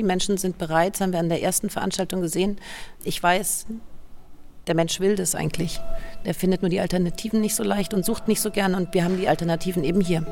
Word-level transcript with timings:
Die 0.00 0.06
Menschen 0.06 0.38
sind 0.38 0.56
bereit, 0.56 0.94
das 0.94 1.02
haben 1.02 1.12
wir 1.12 1.18
an 1.18 1.28
der 1.28 1.42
ersten 1.42 1.68
Veranstaltung 1.68 2.22
gesehen. 2.22 2.56
Ich 3.04 3.22
weiß, 3.22 3.66
der 4.66 4.74
Mensch 4.74 5.00
will 5.00 5.16
das 5.16 5.34
eigentlich. 5.34 5.80
Der 6.24 6.34
findet 6.34 6.62
nur 6.62 6.68
die 6.68 6.80
Alternativen 6.80 7.40
nicht 7.40 7.54
so 7.54 7.62
leicht 7.62 7.94
und 7.94 8.04
sucht 8.04 8.28
nicht 8.28 8.40
so 8.40 8.50
gern 8.50 8.74
und 8.74 8.94
wir 8.94 9.04
haben 9.04 9.18
die 9.18 9.28
Alternativen 9.28 9.84
eben 9.84 10.00
hier. 10.00 10.24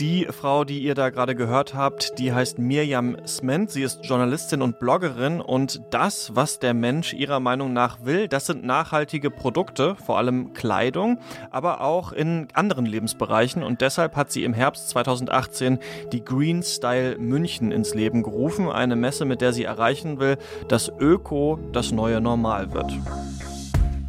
Die 0.00 0.26
Frau, 0.26 0.62
die 0.62 0.78
ihr 0.78 0.94
da 0.94 1.10
gerade 1.10 1.34
gehört 1.34 1.74
habt, 1.74 2.20
die 2.20 2.32
heißt 2.32 2.60
Mirjam 2.60 3.16
Sment. 3.26 3.72
Sie 3.72 3.82
ist 3.82 4.04
Journalistin 4.04 4.62
und 4.62 4.78
Bloggerin 4.78 5.40
und 5.40 5.82
das, 5.90 6.36
was 6.36 6.60
der 6.60 6.72
Mensch 6.72 7.14
ihrer 7.14 7.40
Meinung 7.40 7.72
nach 7.72 8.04
will, 8.04 8.28
das 8.28 8.46
sind 8.46 8.64
nachhaltige 8.64 9.28
Produkte, 9.32 9.96
vor 9.96 10.16
allem 10.16 10.52
Kleidung, 10.52 11.18
aber 11.50 11.80
auch 11.80 12.12
in 12.12 12.46
anderen 12.52 12.86
Lebensbereichen 12.86 13.64
und 13.64 13.80
deshalb 13.80 14.14
hat 14.14 14.30
sie 14.30 14.44
im 14.44 14.52
Herbst 14.52 14.88
2018 14.90 15.80
die 16.12 16.24
Green 16.24 16.62
Style 16.62 17.18
München 17.18 17.72
ins 17.72 17.92
Leben 17.92 18.22
gerufen, 18.22 18.70
eine 18.70 18.94
Messe, 18.94 19.24
mit 19.24 19.40
der 19.40 19.52
sie 19.52 19.64
erreichen 19.64 20.20
will, 20.20 20.36
dass 20.68 20.92
Öko 21.00 21.58
das 21.72 21.90
neue 21.90 22.20
Normal 22.20 22.72
wird. 22.72 22.92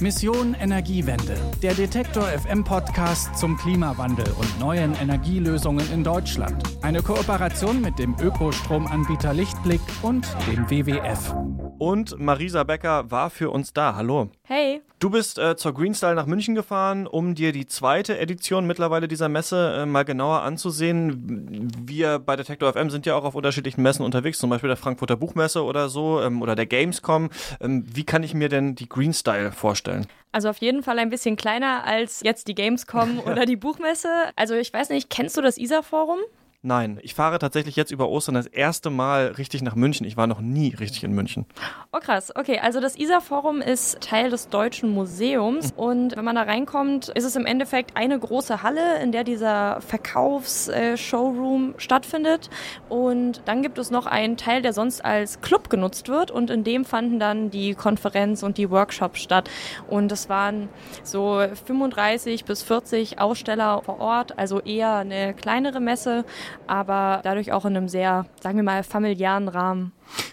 Mission 0.02 0.54
Energiewende, 0.54 1.36
der 1.62 1.74
Detektor 1.74 2.24
FM 2.24 2.64
Podcast 2.64 3.38
zum 3.38 3.58
Klimawandel 3.58 4.32
und 4.40 4.58
neuen 4.58 4.96
Energielösungen 4.96 5.92
in 5.92 6.06
Deutschland. 6.06 6.64
Eine 6.82 7.02
Kooperation 7.02 7.82
mit 7.82 8.00
dem 8.00 8.16
Ökostromanbieter 8.18 9.34
Lichtblick 9.34 9.82
und 10.02 10.26
dem 10.48 10.70
WWF. 10.70 11.36
Und 11.80 12.18
Marisa 12.18 12.64
Becker 12.64 13.12
war 13.12 13.30
für 13.30 13.50
uns 13.50 13.74
da. 13.74 13.96
Hallo. 13.96 14.30
Hey. 14.44 14.82
Du 15.00 15.10
bist 15.10 15.40
äh, 15.40 15.56
zur 15.56 15.74
Greenstyle 15.74 16.14
nach 16.14 16.26
München 16.26 16.56
gefahren, 16.56 17.08
um 17.08 17.34
dir 17.34 17.54
die 17.54 17.68
zweite 17.68 18.20
Edition 18.20 18.68
mittlerweile 18.68 19.08
dieser 19.08 19.30
Messe 19.30 19.78
äh, 19.78 19.86
mal 19.86 20.04
genauer 20.04 20.42
anzusehen. 20.42 21.72
Wir 21.82 22.20
bei 22.20 22.36
Detektor 22.36 22.74
FM 22.74 22.90
sind 22.90 23.06
ja 23.06 23.16
auch 23.16 23.24
auf 23.24 23.34
unterschiedlichen 23.34 23.82
Messen 23.82 24.04
unterwegs, 24.04 24.40
zum 24.40 24.50
Beispiel 24.50 24.68
der 24.68 24.76
Frankfurter 24.76 25.16
Buchmesse 25.16 25.64
oder 25.64 25.88
so 25.88 26.22
ähm, 26.22 26.42
oder 26.42 26.56
der 26.56 26.66
Gamescom. 26.66 27.30
Ähm, 27.62 27.86
wie 27.94 28.04
kann 28.04 28.24
ich 28.24 28.34
mir 28.34 28.50
denn 28.50 28.76
die 28.76 28.90
Greenstyle 28.90 29.54
vorstellen? 29.54 29.89
Also 30.32 30.50
auf 30.50 30.58
jeden 30.58 30.84
Fall 30.84 31.00
ein 31.00 31.10
bisschen 31.10 31.36
kleiner 31.36 31.84
als 31.86 32.22
jetzt 32.24 32.48
die 32.48 32.56
Gamescom 32.56 33.20
oder 33.26 33.46
die 33.46 33.56
Buchmesse. 33.56 34.10
Also 34.36 34.56
ich 34.56 34.72
weiß 34.72 34.90
nicht, 34.90 35.10
kennst 35.10 35.38
du 35.38 35.42
das 35.42 35.58
ISA-Forum? 35.58 36.20
Nein, 36.62 37.00
ich 37.04 37.16
fahre 37.16 37.40
tatsächlich 37.40 37.78
jetzt 37.78 37.90
über 37.90 38.10
Ostern 38.10 38.36
das 38.36 38.46
erste 38.46 38.90
Mal 38.90 39.28
richtig 39.28 39.62
nach 39.62 39.76
München. 39.76 40.06
Ich 40.06 40.18
war 40.18 40.28
noch 40.28 40.42
nie 40.42 40.76
richtig 40.76 41.06
in 41.06 41.14
München. 41.14 41.46
Oh 41.94 42.00
krass, 42.00 42.34
okay. 42.36 42.60
Also 42.62 42.82
das 42.82 42.98
ISA-Forum 42.98 43.62
ist 43.62 44.02
Teil 44.02 44.30
des 44.30 44.50
Deutschen 44.50 44.90
Museums 44.90 45.72
und 45.78 46.18
wenn 46.18 46.26
man 46.26 46.36
da 46.36 46.42
reinkommt, 46.42 47.08
ist 47.08 47.24
es 47.24 47.38
im 47.38 47.46
Endeffekt 47.46 47.96
eine 47.96 48.20
große 48.20 48.62
Halle, 48.62 49.02
in 49.02 49.14
der 49.14 49.24
dieser 49.24 49.80
Verkaufs-Showroom 49.80 51.76
stattfindet 51.78 52.50
und 52.90 53.42
dann 53.46 53.62
gibt 53.62 53.78
es 53.78 53.90
noch 53.90 54.06
einen 54.06 54.36
Teil, 54.36 54.62
der 54.62 54.74
sonst 54.74 55.06
als 55.06 55.40
Club 55.40 55.70
genutzt 55.70 56.10
wird 56.10 56.30
und 56.30 56.50
in 56.50 56.66
dem 56.66 56.84
fanden 56.84 57.20
dann 57.20 57.52
die 57.52 57.74
Konferenz 57.74 58.44
und 58.44 58.58
die 58.58 58.70
Workshops 58.70 59.22
statt 59.22 59.50
und 59.88 60.12
es 60.12 60.28
waren 60.28 60.68
so 61.04 61.42
35 61.66 62.44
bis 62.44 62.64
40 62.64 63.22
Aussteller 63.22 63.82
vor 63.82 64.02
Ort, 64.02 64.38
also 64.38 64.60
eher 64.60 64.96
eine 64.96 65.34
kleinere 65.34 65.80
Messe 65.80 66.26
aber 66.68 67.22
dadurch 67.24 67.52
auch 67.52 67.66
in 67.66 67.76
einem 67.76 67.88
sehr, 67.88 68.26
sagen 68.42 68.58
wir 68.58 68.64
mal, 68.64 68.84
familiären 68.84 69.48
Rahmen. 69.48 69.92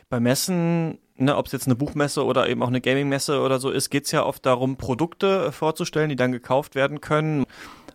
Bei 0.08 0.20
Messen 0.20 0.98
Ne, 1.18 1.34
ob 1.34 1.46
es 1.46 1.52
jetzt 1.52 1.66
eine 1.66 1.76
Buchmesse 1.76 2.26
oder 2.26 2.46
eben 2.46 2.62
auch 2.62 2.68
eine 2.68 2.82
Gamingmesse 2.82 3.40
oder 3.40 3.58
so 3.58 3.70
ist, 3.70 3.88
geht 3.88 4.04
es 4.04 4.12
ja 4.12 4.22
oft 4.22 4.44
darum, 4.44 4.76
Produkte 4.76 5.50
vorzustellen, 5.50 6.10
die 6.10 6.16
dann 6.16 6.30
gekauft 6.30 6.74
werden 6.74 7.00
können. 7.00 7.46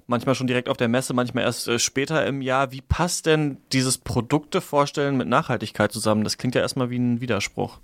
Manchmal 0.07 0.35
schon 0.35 0.47
direkt 0.47 0.69
auf 0.69 0.77
der 0.77 0.87
Messe, 0.87 1.13
manchmal 1.13 1.43
erst 1.43 1.67
äh, 1.67 1.79
später 1.79 2.25
im 2.25 2.41
Jahr. 2.41 2.71
Wie 2.71 2.81
passt 2.81 3.25
denn 3.25 3.57
dieses 3.71 3.97
Produkte 3.97 4.61
vorstellen 4.61 5.17
mit 5.17 5.27
Nachhaltigkeit 5.27 5.91
zusammen? 5.91 6.23
Das 6.23 6.37
klingt 6.37 6.55
ja 6.55 6.61
erstmal 6.61 6.89
wie 6.89 6.99
ein 6.99 7.21
Widerspruch. 7.21 7.79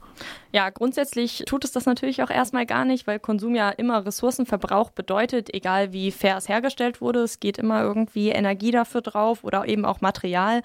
Ja, 0.52 0.70
grundsätzlich 0.70 1.44
tut 1.46 1.64
es 1.66 1.72
das 1.72 1.86
natürlich 1.86 2.24
auch 2.24 2.30
erstmal 2.30 2.66
gar 2.66 2.86
nicht, 2.86 3.08
weil 3.08 3.20
Konsum 3.20 3.56
ja 3.56 3.70
immer 3.70 4.06
Ressourcenverbrauch 4.06 4.92
bedeutet, 4.92 5.54
egal 5.54 5.94
wie 5.94 6.12
fair 6.12 6.38
es 6.38 6.50
hergestellt 6.50 7.02
wurde. 7.02 7.20
Es 7.20 7.40
geht 7.40 7.58
immer 7.58 7.82
irgendwie 7.82 8.30
Energie 8.30 8.72
dafür 8.72 9.02
drauf 9.02 9.44
oder 9.44 9.68
eben 9.68 9.86
auch 9.86 10.02
Material. 10.02 10.62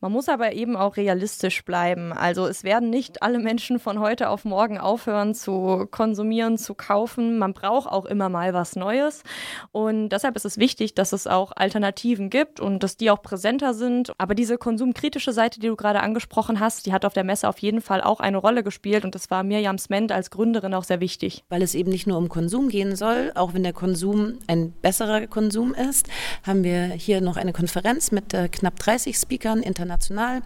Man 0.00 0.12
muss 0.12 0.28
aber 0.28 0.52
eben 0.52 0.76
auch 0.76 0.96
realistisch 0.96 1.64
bleiben. 1.64 2.12
Also 2.12 2.46
es 2.46 2.62
werden 2.62 2.88
nicht 2.88 3.20
alle 3.20 3.40
Menschen 3.40 3.80
von 3.80 3.98
heute 3.98 4.28
auf 4.28 4.44
morgen 4.44 4.78
aufhören 4.78 5.34
zu 5.34 5.88
konsumieren, 5.90 6.56
zu 6.56 6.74
kaufen. 6.74 7.36
Man 7.38 7.52
braucht 7.52 7.90
auch 7.90 8.04
immer 8.04 8.28
mal 8.28 8.54
was 8.54 8.76
Neues. 8.76 9.24
Und 9.72 10.10
deshalb 10.10 10.36
ist 10.36 10.44
es 10.44 10.56
wichtig, 10.56 10.94
dass 10.94 11.12
es 11.12 11.26
auch 11.26 11.50
Alternativen 11.56 12.30
gibt 12.30 12.60
und 12.60 12.84
dass 12.84 12.96
die 12.96 13.10
auch 13.10 13.22
präsenter 13.22 13.74
sind. 13.74 14.12
Aber 14.18 14.36
diese 14.36 14.56
konsumkritische 14.56 15.32
Seite, 15.32 15.58
die 15.58 15.66
du 15.66 15.74
gerade 15.74 15.98
angesprochen 15.98 16.60
hast, 16.60 16.86
die 16.86 16.92
hat 16.92 17.04
auf 17.04 17.14
der 17.14 17.24
Messe 17.24 17.48
auf 17.48 17.58
jeden 17.58 17.80
Fall 17.80 18.00
auch 18.00 18.20
eine 18.20 18.36
Rolle 18.36 18.62
gespielt. 18.62 19.04
Und 19.04 19.16
das 19.16 19.32
war 19.32 19.42
Mirjam 19.42 19.78
Sment 19.78 20.12
als 20.12 20.30
Gründerin 20.30 20.74
auch 20.74 20.84
sehr 20.84 21.00
wichtig. 21.00 21.42
Weil 21.48 21.62
es 21.62 21.74
eben 21.74 21.90
nicht 21.90 22.06
nur 22.06 22.18
um 22.18 22.28
Konsum 22.28 22.68
gehen 22.68 22.94
soll, 22.94 23.32
auch 23.34 23.52
wenn 23.52 23.64
der 23.64 23.72
Konsum 23.72 24.38
ein 24.46 24.70
besserer 24.80 25.26
Konsum 25.26 25.74
ist, 25.74 26.06
haben 26.44 26.62
wir 26.62 26.84
hier 26.84 27.20
noch 27.20 27.36
eine 27.36 27.52
Konferenz 27.52 28.12
mit 28.12 28.32
äh, 28.32 28.48
knapp 28.48 28.78
30 28.78 29.16
Speakern 29.16 29.58
international 29.58 29.87
international, 29.88 30.42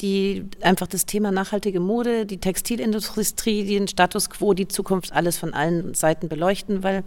die 0.00 0.44
einfach 0.60 0.86
das 0.86 1.06
Thema 1.06 1.32
nachhaltige 1.32 1.80
Mode, 1.80 2.26
die 2.26 2.38
Textilindustrie, 2.38 3.64
den 3.64 3.88
Status 3.88 4.28
quo, 4.30 4.52
die 4.52 4.68
Zukunft, 4.68 5.12
alles 5.12 5.38
von 5.38 5.54
allen 5.54 5.94
Seiten 5.94 6.28
beleuchten, 6.28 6.82
weil 6.82 7.02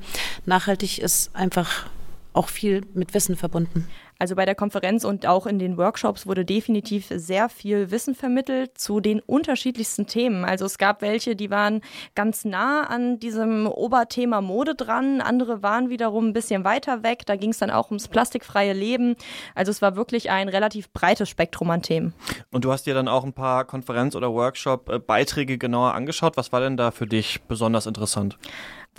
nachhaltig 0.46 1.00
ist 1.00 1.36
einfach 1.36 1.86
auch 2.34 2.50
viel 2.50 2.82
mit 2.94 3.14
Wissen 3.14 3.36
verbunden. 3.36 3.88
Also 4.20 4.36
bei 4.36 4.46
der 4.46 4.54
Konferenz 4.54 5.06
und 5.06 5.26
auch 5.26 5.48
in 5.48 5.60
den 5.60 5.78
Workshops 5.78 6.28
wurde 6.28 6.44
definitiv 6.44 7.08
sehr 7.10 7.48
viel 7.48 7.90
Wissen 7.90 8.16
vermittelt 8.16 8.78
zu 8.78 9.00
den 9.00 9.22
unterschiedlichsten 9.22 10.08
Themen. 10.08 10.44
Also 10.44 10.66
es 10.66 10.78
gab 10.78 11.02
welche, 11.02 11.38
die 11.38 11.50
waren 11.50 11.80
ganz 12.16 12.44
nah 12.44 12.84
an 12.84 13.20
diesem 13.20 13.66
Oberthema 13.66 14.42
Mode 14.42 14.76
dran, 14.76 15.22
andere 15.22 15.64
waren 15.64 15.90
wiederum 15.90 16.28
ein 16.28 16.34
bisschen 16.34 16.66
weiter 16.66 17.02
weg. 17.02 17.26
Da 17.26 17.38
ging 17.38 17.52
es 17.52 17.60
dann 17.60 17.72
auch 17.72 17.92
ums 17.92 18.10
plastikfreie 18.10 18.74
Leben. 18.74 19.16
Also 19.56 19.72
es 19.72 19.82
war 19.82 19.96
wirklich 19.96 20.30
ein 20.30 20.50
relativ 20.50 20.92
breites 20.92 21.30
Spektrum 21.30 21.70
an 21.72 21.82
Themen. 21.82 22.14
Und 22.52 22.66
du 22.66 22.74
hast 22.74 22.88
dir 22.88 22.94
dann 22.94 23.08
auch 23.08 23.24
ein 23.24 23.34
paar 23.34 23.64
Konferenz- 23.64 24.18
oder 24.18 24.34
Workshop-Beiträge 24.34 25.58
genauer 25.58 25.94
angeschaut. 25.94 26.36
Was 26.36 26.52
war 26.52 26.60
denn 26.60 26.76
da 26.76 26.92
für 26.92 27.08
dich 27.08 27.42
besonders 27.44 27.86
interessant? 27.86 28.38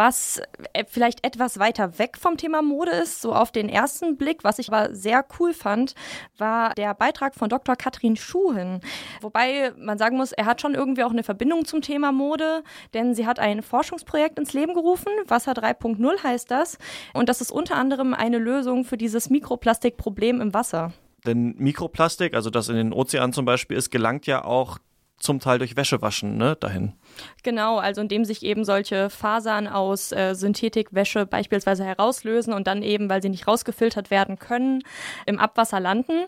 was 0.00 0.41
äh, 0.72 0.84
vielleicht 0.88 1.26
etwas 1.26 1.58
weiter 1.58 1.98
weg 1.98 2.16
vom 2.19 2.38
Thema 2.38 2.62
Mode 2.62 2.91
ist, 2.92 3.20
so 3.20 3.34
auf 3.34 3.52
den 3.52 3.69
ersten 3.69 4.16
Blick. 4.16 4.44
Was 4.44 4.58
ich 4.58 4.72
aber 4.72 4.94
sehr 4.94 5.09
cool 5.38 5.53
fand, 5.53 5.94
war 6.38 6.75
der 6.75 6.94
Beitrag 6.94 7.34
von 7.34 7.48
Dr. 7.48 7.76
Katrin 7.76 8.16
Schuhen. 8.16 8.81
Wobei 9.21 9.72
man 9.78 9.98
sagen 9.98 10.16
muss, 10.16 10.32
er 10.32 10.47
hat 10.47 10.60
schon 10.60 10.75
irgendwie 10.75 11.04
auch 11.04 11.10
eine 11.10 11.22
Verbindung 11.22 11.65
zum 11.65 11.82
Thema 11.82 12.12
Mode, 12.12 12.62
denn 12.94 13.15
sie 13.15 13.26
hat 13.26 13.38
ein 13.38 13.62
Forschungsprojekt 13.62 14.38
ins 14.38 14.53
Leben 14.53 14.75
gerufen. 14.75 15.12
Wasser 15.26 15.53
3.0 15.53 16.22
heißt 16.22 16.50
das. 16.50 16.78
Und 17.15 17.28
das 17.28 17.41
ist 17.41 17.50
unter 17.50 17.76
anderem 17.76 18.15
eine 18.15 18.38
Lösung 18.38 18.84
für 18.84 18.97
dieses 18.97 19.31
Mikroplastikproblem 19.31 20.41
im 20.41 20.54
Wasser. 20.54 20.93
Denn 21.26 21.54
Mikroplastik, 21.59 22.34
also 22.34 22.50
das 22.50 22.69
in 22.69 22.76
den 22.76 22.93
Ozeanen 22.93 23.32
zum 23.32 23.44
Beispiel 23.44 23.76
ist, 23.76 23.91
gelangt 23.91 24.26
ja 24.26 24.44
auch 24.44 24.78
zum 25.20 25.38
Teil 25.38 25.58
durch 25.58 25.76
Wäschewaschen 25.76 26.36
ne, 26.36 26.56
dahin. 26.56 26.94
Genau, 27.42 27.78
also 27.78 28.00
indem 28.00 28.25
sich 28.25 28.42
eben 28.42 28.64
solche 28.64 29.10
Fasern 29.10 29.69
aus 29.69 30.12
äh, 30.12 30.34
Synthetikwäsche 30.34 31.26
beispielsweise 31.26 31.84
herauslösen 31.84 32.53
und 32.53 32.66
dann 32.66 32.82
eben, 32.82 33.08
weil 33.10 33.22
sie 33.22 33.28
nicht 33.28 33.47
rausgefiltert 33.47 34.10
werden 34.10 34.38
können, 34.38 34.82
im 35.26 35.38
Abwasser 35.38 35.78
landen. 35.78 36.25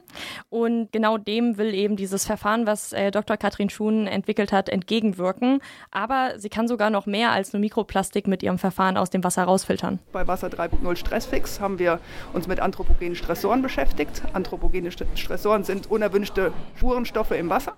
Und 0.50 0.92
genau 0.92 1.18
dem 1.18 1.56
will 1.56 1.74
eben 1.74 1.96
dieses 1.96 2.26
Verfahren, 2.26 2.66
was 2.66 2.92
äh, 2.92 3.10
Dr. 3.10 3.36
Katrin 3.36 3.70
Schuhn 3.70 4.06
entwickelt 4.06 4.52
hat, 4.52 4.68
entgegenwirken. 4.68 5.60
Aber 5.90 6.38
sie 6.38 6.50
kann 6.50 6.68
sogar 6.68 6.90
noch 6.90 7.06
mehr 7.06 7.32
als 7.32 7.52
nur 7.52 7.60
Mikroplastik 7.60 8.26
mit 8.26 8.42
ihrem 8.42 8.58
Verfahren 8.58 8.98
aus 8.98 9.08
dem 9.08 9.24
Wasser 9.24 9.44
rausfiltern. 9.44 10.00
Bei 10.12 10.26
Wasser 10.28 10.48
3.0 10.48 10.96
Stressfix 10.96 11.60
haben 11.60 11.78
wir 11.78 11.98
uns 12.34 12.46
mit 12.46 12.60
anthropogenen 12.60 13.16
Stressoren 13.16 13.62
beschäftigt. 13.62 14.22
Anthropogene 14.34 14.90
Stressoren 14.90 15.64
sind 15.64 15.90
unerwünschte 15.90 16.52
Spurenstoffe 16.76 17.30
im 17.30 17.48
Wasser 17.48 17.74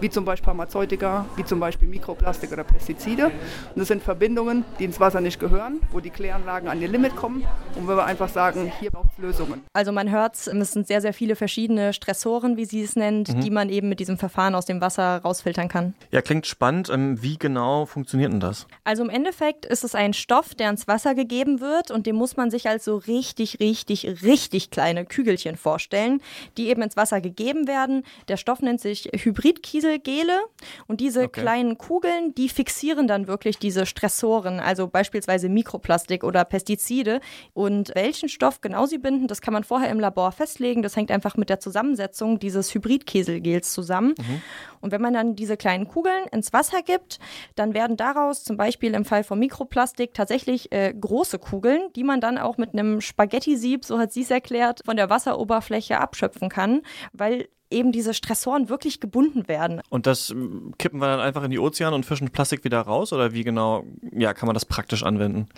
wie 0.00 0.10
zum 0.10 0.24
Beispiel 0.24 0.46
Pharmazeutika, 0.46 1.26
wie 1.36 1.44
zum 1.44 1.60
Beispiel 1.60 1.88
Mikroplastik 1.88 2.52
oder 2.52 2.64
Pestizide. 2.64 3.26
Und 3.26 3.32
das 3.76 3.88
sind 3.88 4.02
Verbindungen, 4.02 4.64
die 4.78 4.84
ins 4.84 5.00
Wasser 5.00 5.20
nicht 5.20 5.38
gehören, 5.38 5.80
wo 5.90 6.00
die 6.00 6.10
Kläranlagen 6.10 6.68
an 6.68 6.80
ihr 6.80 6.88
Limit 6.88 7.16
kommen 7.16 7.44
und 7.74 7.86
wo 7.86 7.92
wir 7.92 8.04
einfach 8.04 8.28
sagen, 8.28 8.72
hier 8.80 8.90
braucht 8.90 9.10
es 9.16 9.18
Lösungen. 9.18 9.62
Also 9.72 9.92
man 9.92 10.10
hört 10.10 10.34
es, 10.34 10.44
sind 10.44 10.86
sehr, 10.86 11.00
sehr 11.00 11.12
viele 11.12 11.36
verschiedene 11.36 11.92
Stressoren, 11.92 12.56
wie 12.56 12.64
sie 12.64 12.82
es 12.82 12.96
nennt, 12.96 13.34
mhm. 13.34 13.40
die 13.40 13.50
man 13.50 13.68
eben 13.68 13.88
mit 13.88 14.00
diesem 14.00 14.18
Verfahren 14.18 14.54
aus 14.54 14.66
dem 14.66 14.80
Wasser 14.80 15.18
rausfiltern 15.18 15.68
kann. 15.68 15.94
Ja, 16.10 16.22
klingt 16.22 16.46
spannend. 16.46 16.90
Ähm, 16.90 17.22
wie 17.22 17.38
genau 17.38 17.86
funktioniert 17.86 18.32
denn 18.32 18.40
das? 18.40 18.66
Also 18.84 19.02
im 19.02 19.10
Endeffekt 19.10 19.66
ist 19.66 19.84
es 19.84 19.94
ein 19.94 20.12
Stoff, 20.12 20.54
der 20.54 20.70
ins 20.70 20.88
Wasser 20.88 21.14
gegeben 21.14 21.60
wird 21.60 21.90
und 21.90 22.06
den 22.06 22.16
muss 22.16 22.36
man 22.36 22.50
sich 22.50 22.68
als 22.68 22.84
so 22.84 22.96
richtig, 22.96 23.60
richtig, 23.60 24.22
richtig 24.22 24.70
kleine 24.70 25.04
Kügelchen 25.04 25.56
vorstellen, 25.56 26.20
die 26.56 26.68
eben 26.68 26.82
ins 26.82 26.96
Wasser 26.96 27.20
gegeben 27.20 27.66
werden. 27.66 28.04
Der 28.28 28.36
Stoff 28.36 28.60
nennt 28.60 28.80
sich 28.80 29.10
Hybrid 29.14 29.62
Hybridkieselgele 29.72 30.40
und 30.86 31.00
diese 31.00 31.24
okay. 31.24 31.40
kleinen 31.40 31.78
Kugeln, 31.78 32.34
die 32.34 32.48
fixieren 32.48 33.06
dann 33.06 33.26
wirklich 33.26 33.58
diese 33.58 33.86
Stressoren, 33.86 34.60
also 34.60 34.88
beispielsweise 34.88 35.48
Mikroplastik 35.48 36.24
oder 36.24 36.44
Pestizide. 36.44 37.20
Und 37.54 37.92
welchen 37.94 38.28
Stoff 38.28 38.60
genau 38.60 38.86
sie 38.86 38.98
binden, 38.98 39.26
das 39.26 39.40
kann 39.40 39.54
man 39.54 39.64
vorher 39.64 39.90
im 39.90 40.00
Labor 40.00 40.32
festlegen. 40.32 40.82
Das 40.82 40.96
hängt 40.96 41.10
einfach 41.10 41.36
mit 41.36 41.48
der 41.48 41.60
Zusammensetzung 41.60 42.38
dieses 42.38 42.74
Hybridkieselgels 42.74 43.72
zusammen. 43.72 44.14
Mhm. 44.18 44.42
Und 44.80 44.92
wenn 44.92 45.00
man 45.00 45.14
dann 45.14 45.36
diese 45.36 45.56
kleinen 45.56 45.88
Kugeln 45.88 46.26
ins 46.32 46.52
Wasser 46.52 46.82
gibt, 46.82 47.18
dann 47.54 47.74
werden 47.74 47.96
daraus 47.96 48.44
zum 48.44 48.56
Beispiel 48.56 48.94
im 48.94 49.04
Fall 49.04 49.24
von 49.24 49.38
Mikroplastik 49.38 50.14
tatsächlich 50.14 50.72
äh, 50.72 50.92
große 50.92 51.38
Kugeln, 51.38 51.92
die 51.94 52.04
man 52.04 52.20
dann 52.20 52.38
auch 52.38 52.58
mit 52.58 52.72
einem 52.72 53.00
Spaghetti-Sieb, 53.00 53.84
so 53.84 53.98
hat 53.98 54.12
sie 54.12 54.22
es 54.22 54.30
erklärt, 54.30 54.80
von 54.84 54.96
der 54.96 55.08
Wasseroberfläche 55.08 55.98
abschöpfen 56.00 56.48
kann, 56.48 56.82
weil 57.12 57.48
eben 57.72 57.92
diese 57.92 58.14
Stressoren 58.14 58.68
wirklich 58.68 59.00
gebunden 59.00 59.48
werden. 59.48 59.80
Und 59.88 60.06
das 60.06 60.30
ähm, 60.30 60.74
kippen 60.78 61.00
wir 61.00 61.06
dann 61.06 61.20
einfach 61.20 61.42
in 61.42 61.50
die 61.50 61.58
Ozeane 61.58 61.94
und 61.94 62.06
fischen 62.06 62.30
Plastik 62.30 62.64
wieder 62.64 62.80
raus 62.80 63.12
oder 63.12 63.32
wie 63.32 63.44
genau 63.44 63.84
ja, 64.12 64.34
kann 64.34 64.46
man 64.46 64.54
das 64.54 64.64
praktisch 64.64 65.02
anwenden? 65.02 65.48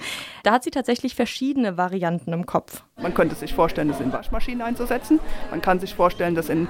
Da 0.43 0.53
hat 0.53 0.65
sie 0.65 0.71
tatsächlich 0.71 1.15
verschiedene 1.15 1.77
Varianten 1.77 2.33
im 2.33 2.47
Kopf. 2.47 2.85
Man 3.01 3.15
könnte 3.15 3.35
sich 3.35 3.55
vorstellen, 3.55 3.89
das 3.89 4.01
in 4.01 4.13
Waschmaschinen 4.13 4.63
einzusetzen. 4.63 5.21
Man 5.51 5.61
kann 5.61 5.81
sich 5.81 5.95
vorstellen, 5.95 6.35
das 6.35 6.49
in 6.49 6.69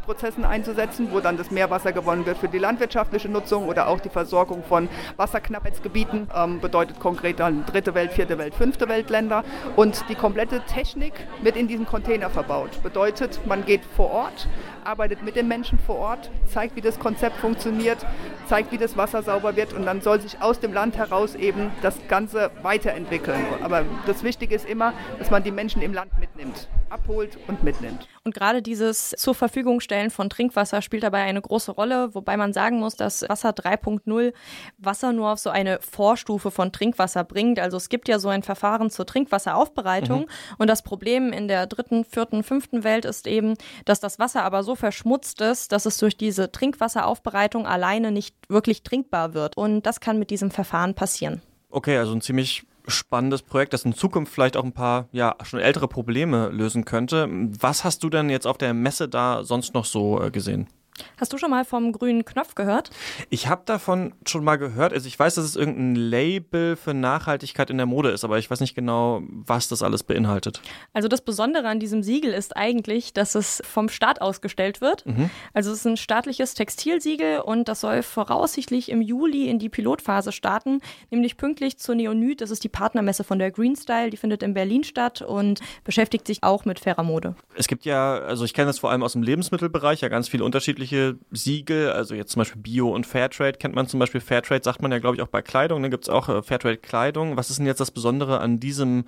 Meerwassergewinnungsprozessen 0.00 0.44
einzusetzen, 0.44 1.08
wo 1.10 1.20
dann 1.20 1.36
das 1.36 1.50
Meerwasser 1.50 1.92
gewonnen 1.92 2.26
wird 2.26 2.38
für 2.38 2.48
die 2.48 2.58
landwirtschaftliche 2.58 3.28
Nutzung 3.28 3.68
oder 3.68 3.88
auch 3.88 4.00
die 4.00 4.08
Versorgung 4.08 4.62
von 4.64 4.88
Wasserknappheitsgebieten. 5.16 6.28
Ähm, 6.34 6.60
bedeutet 6.60 7.00
konkret 7.00 7.40
dann 7.40 7.64
dritte 7.66 7.94
Welt, 7.94 8.12
vierte 8.12 8.38
Welt, 8.38 8.54
fünfte 8.54 8.88
Weltländer. 8.88 9.44
Und 9.76 10.04
die 10.08 10.14
komplette 10.14 10.60
Technik 10.66 11.12
wird 11.42 11.56
in 11.56 11.68
diesen 11.68 11.86
Container 11.86 12.30
verbaut. 12.30 12.82
Bedeutet, 12.82 13.40
man 13.46 13.64
geht 13.64 13.82
vor 13.96 14.10
Ort, 14.10 14.48
arbeitet 14.84 15.22
mit 15.22 15.36
den 15.36 15.48
Menschen 15.48 15.78
vor 15.78 15.96
Ort, 15.96 16.30
zeigt, 16.46 16.76
wie 16.76 16.80
das 16.80 16.98
Konzept 16.98 17.36
funktioniert, 17.36 17.98
zeigt, 18.46 18.72
wie 18.72 18.78
das 18.78 18.96
Wasser 18.96 19.22
sauber 19.22 19.56
wird 19.56 19.72
und 19.72 19.84
dann 19.84 20.00
soll 20.00 20.20
sich 20.20 20.40
aus 20.40 20.60
dem 20.60 20.72
Land 20.72 20.96
heraus 20.96 21.34
eben 21.34 21.70
das 21.82 21.96
Ganze 22.08 22.50
weiterentwickeln. 22.62 23.40
Aber 23.62 23.84
das 24.06 24.22
Wichtige 24.22 24.54
ist 24.54 24.68
immer, 24.68 24.92
dass 25.18 25.30
man 25.30 25.42
die 25.42 25.50
Menschen 25.50 25.82
im 25.82 25.92
Land 25.92 26.18
mitnimmt, 26.18 26.68
abholt 26.90 27.38
und 27.48 27.62
mitnimmt. 27.64 28.08
Und 28.24 28.34
gerade 28.34 28.60
dieses 28.62 29.10
zur 29.10 29.34
Verfügung 29.34 29.80
stellen 29.80 30.10
von 30.10 30.28
Trinkwasser 30.28 30.82
spielt 30.82 31.02
dabei 31.02 31.22
eine 31.22 31.40
große 31.40 31.72
Rolle, 31.72 32.14
wobei 32.14 32.36
man 32.36 32.52
sagen 32.52 32.78
muss, 32.78 32.96
dass 32.96 33.26
Wasser 33.28 33.50
3.0 33.50 34.32
Wasser 34.78 35.12
nur 35.12 35.32
auf 35.32 35.38
so 35.38 35.50
eine 35.50 35.80
Vorstufe 35.80 36.50
von 36.50 36.72
Trinkwasser 36.72 37.24
bringt. 37.24 37.58
Also 37.58 37.76
es 37.76 37.88
gibt 37.88 38.08
ja 38.08 38.18
so 38.18 38.28
ein 38.28 38.42
Verfahren 38.42 38.90
zur 38.90 39.06
Trinkwasseraufbereitung 39.06 40.20
mhm. 40.22 40.56
und 40.58 40.68
das 40.68 40.82
Problem 40.82 41.32
in 41.32 41.48
der 41.48 41.66
dritten, 41.66 42.04
vierten, 42.04 42.42
fünften 42.42 42.84
Welt 42.84 43.04
ist 43.04 43.26
eben, 43.26 43.54
dass 43.84 44.00
das 44.00 44.18
Wasser 44.18 44.42
aber 44.42 44.62
so 44.62 44.74
verschmutzt 44.74 45.40
ist, 45.40 45.72
dass 45.72 45.86
es 45.86 45.96
durch 45.98 46.16
diese 46.16 46.52
Trinkwasseraufbereitung 46.52 47.66
alleine 47.66 48.10
nicht 48.12 48.36
wirklich 48.48 48.82
trinkbar 48.82 49.34
wird. 49.34 49.56
Und 49.56 49.86
das 49.86 50.00
kann 50.00 50.18
mit 50.18 50.30
diesem 50.30 50.50
Verfahren 50.50 50.94
passieren. 50.94 51.40
Okay, 51.70 51.96
also 51.96 52.12
ein 52.12 52.20
ziemlich 52.20 52.64
spannendes 52.86 53.42
Projekt, 53.42 53.72
das 53.72 53.84
in 53.84 53.94
Zukunft 53.94 54.32
vielleicht 54.32 54.56
auch 54.56 54.64
ein 54.64 54.72
paar 54.72 55.08
ja 55.12 55.36
schon 55.42 55.60
ältere 55.60 55.88
Probleme 55.88 56.48
lösen 56.48 56.84
könnte. 56.84 57.28
Was 57.60 57.84
hast 57.84 58.02
du 58.02 58.10
denn 58.10 58.30
jetzt 58.30 58.46
auf 58.46 58.58
der 58.58 58.74
Messe 58.74 59.08
da 59.08 59.44
sonst 59.44 59.74
noch 59.74 59.84
so 59.84 60.22
äh, 60.22 60.30
gesehen? 60.30 60.68
Hast 61.16 61.32
du 61.32 61.38
schon 61.38 61.50
mal 61.50 61.64
vom 61.64 61.92
grünen 61.92 62.24
Knopf 62.24 62.54
gehört? 62.54 62.90
Ich 63.28 63.48
habe 63.48 63.62
davon 63.64 64.12
schon 64.26 64.44
mal 64.44 64.56
gehört. 64.56 64.92
Also 64.92 65.06
ich 65.06 65.18
weiß, 65.18 65.34
dass 65.34 65.44
es 65.44 65.56
irgendein 65.56 65.94
Label 65.96 66.76
für 66.76 66.94
Nachhaltigkeit 66.94 67.70
in 67.70 67.76
der 67.76 67.86
Mode 67.86 68.10
ist, 68.10 68.24
aber 68.24 68.38
ich 68.38 68.50
weiß 68.50 68.60
nicht 68.60 68.74
genau, 68.74 69.22
was 69.28 69.68
das 69.68 69.82
alles 69.82 70.02
beinhaltet. 70.02 70.60
Also 70.92 71.08
das 71.08 71.20
Besondere 71.20 71.68
an 71.68 71.80
diesem 71.80 72.02
Siegel 72.02 72.32
ist 72.32 72.56
eigentlich, 72.56 73.12
dass 73.12 73.34
es 73.34 73.62
vom 73.64 73.88
Staat 73.88 74.20
ausgestellt 74.20 74.80
wird. 74.80 75.06
Mhm. 75.06 75.30
Also 75.52 75.70
es 75.72 75.78
ist 75.78 75.86
ein 75.86 75.96
staatliches 75.96 76.54
Textilsiegel 76.54 77.40
und 77.40 77.68
das 77.68 77.80
soll 77.80 78.02
voraussichtlich 78.02 78.88
im 78.90 79.02
Juli 79.02 79.48
in 79.48 79.58
die 79.58 79.68
Pilotphase 79.68 80.32
starten, 80.32 80.80
nämlich 81.10 81.36
pünktlich 81.36 81.78
zur 81.78 81.94
Neonyd. 81.94 82.40
Das 82.40 82.50
ist 82.50 82.64
die 82.64 82.68
Partnermesse 82.68 83.24
von 83.24 83.38
der 83.38 83.50
Green 83.50 83.76
Style, 83.76 84.10
die 84.10 84.16
findet 84.16 84.42
in 84.42 84.54
Berlin 84.54 84.84
statt 84.84 85.22
und 85.22 85.60
beschäftigt 85.84 86.26
sich 86.26 86.42
auch 86.42 86.64
mit 86.64 86.80
fairer 86.80 87.02
Mode. 87.02 87.34
Es 87.54 87.68
gibt 87.68 87.84
ja, 87.84 88.18
also 88.18 88.44
ich 88.44 88.54
kenne 88.54 88.66
das 88.66 88.78
vor 88.78 88.90
allem 88.90 89.02
aus 89.02 89.12
dem 89.12 89.22
Lebensmittelbereich, 89.22 90.00
ja 90.00 90.08
ganz 90.08 90.28
viele 90.28 90.44
unterschiedliche 90.44 90.89
unterschiedliche 90.90 91.18
Siegel, 91.30 91.90
also 91.92 92.14
jetzt 92.14 92.32
zum 92.32 92.40
Beispiel 92.40 92.62
Bio 92.62 92.94
und 92.94 93.06
Fairtrade 93.06 93.58
kennt 93.58 93.74
man 93.74 93.86
zum 93.86 94.00
Beispiel. 94.00 94.20
Fairtrade 94.20 94.62
sagt 94.64 94.82
man 94.82 94.92
ja, 94.92 94.98
glaube 94.98 95.16
ich, 95.16 95.22
auch 95.22 95.28
bei 95.28 95.42
Kleidung. 95.42 95.82
Da 95.82 95.88
gibt 95.88 96.04
es 96.04 96.10
auch 96.10 96.28
äh, 96.28 96.42
Fairtrade-Kleidung. 96.42 97.36
Was 97.36 97.50
ist 97.50 97.58
denn 97.58 97.66
jetzt 97.66 97.80
das 97.80 97.90
Besondere 97.90 98.40
an 98.40 98.60
diesem 98.60 99.04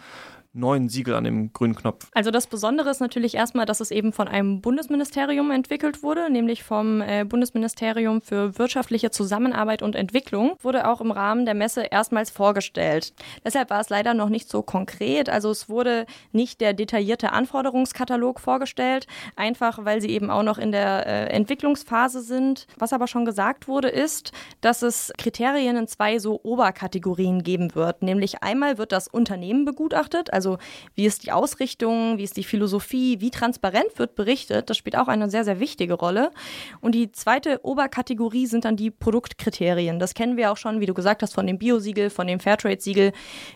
neuen 0.55 0.89
Siegel 0.89 1.15
an 1.15 1.25
dem 1.25 1.53
grünen 1.53 1.75
Knopf? 1.75 2.09
Also 2.13 2.31
das 2.31 2.47
Besondere 2.47 2.91
ist 2.91 3.01
natürlich 3.01 3.35
erstmal, 3.35 3.65
dass 3.65 3.81
es 3.81 3.91
eben 3.91 4.13
von 4.13 4.29
einem 4.29 4.61
Bundesministerium 4.61 5.51
entwickelt 5.51 6.03
wurde, 6.03 6.31
nämlich 6.31 6.63
vom 6.63 7.01
äh, 7.01 7.25
Bundesministerium 7.25 8.21
für 8.21 8.59
wirtschaftliche 8.59 9.11
Zusammenarbeit 9.11 9.83
und 9.83 9.97
Entwicklung, 9.97 10.57
wurde 10.61 10.89
auch 10.89 11.01
im 11.01 11.11
Rahmen 11.11 11.47
der 11.47 11.55
Messe 11.55 11.85
erstmals 11.85 12.31
vorgestellt. 12.31 13.15
Deshalb 13.45 13.71
war 13.71 13.81
es 13.81 13.89
leider 13.89 14.13
noch 14.13 14.29
nicht 14.29 14.49
so 14.49 14.63
konkret, 14.63 15.31
also 15.31 15.51
es 15.51 15.69
wurde 15.69 16.07
nicht 16.33 16.61
der 16.61 16.75
detaillierte 16.75 17.33
Anforderungskatalog 17.33 18.39
vorgestellt, 18.39 19.07
einfach 19.37 19.85
weil 19.85 20.01
sie 20.01 20.11
eben 20.11 20.31
auch 20.31 20.43
noch 20.43 20.59
in 20.59 20.73
der 20.73 21.07
äh, 21.07 21.27
Entwicklungsphase 21.29 22.21
sind. 22.21 22.67
Was 22.77 22.93
aber 22.93 23.07
schon 23.07 23.25
gesagt 23.25 23.69
wurde, 23.69 23.89
ist, 23.89 24.33
dass 24.61 24.83
es 24.83 25.13
Kriterien 25.17 25.77
in 25.77 25.89
zwei 25.89 26.19
so 26.19 26.41
Oberkategorien 26.43 27.43
geben 27.43 27.75
wird, 27.75 28.03
nämlich 28.03 28.43
einmal 28.43 28.77
wird 28.77 28.93
das 28.93 29.09
Unternehmen 29.09 29.65
begutachtet, 29.65 30.33
also 30.33 30.42
also 30.43 30.59
wie 30.97 31.07
ist 31.07 31.25
die 31.25 31.31
Ausrichtung, 31.31 32.19
wie 32.19 32.25
ist 32.25 32.37
die 32.37 32.43
Philosophie, 32.43 33.21
wie 33.21 33.31
transparent 33.31 33.97
wird 33.97 34.17
berichtet, 34.17 34.71
das 34.71 34.77
spielt 34.77 34.97
auch 34.97 35.07
eine 35.07 35.31
sehr, 35.31 35.45
sehr 35.45 35.61
wichtige 35.61 35.95
Rolle. 35.95 36.33
Und 36.81 36.97
die 36.97 37.13
zweite 37.13 37.61
Oberkategorie 37.63 38.47
sind 38.47 38.65
dann 38.65 38.77
die 38.77 38.91
Produktkriterien. 38.91 40.01
Das 40.01 40.15
kennen 40.15 40.37
wir 40.37 40.51
auch 40.51 40.57
schon, 40.57 40.81
wie 40.81 40.87
du 40.87 40.95
gesagt 40.95 41.23
hast, 41.23 41.35
von 41.35 41.47
dem 41.47 41.59
Bio-Siegel, 41.59 42.11
von 42.11 42.27
dem 42.27 42.41
Fairtrade-Siegel. 42.41 43.13